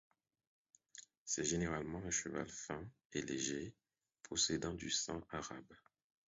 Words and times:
C'est 1.25 1.43
généralement 1.43 2.01
un 2.03 2.09
cheval 2.09 2.49
fin 2.49 2.83
et 3.13 3.21
léger 3.21 3.75
possédant 4.23 4.73
du 4.73 4.89
sang 4.89 5.21
arabe. 5.29 5.75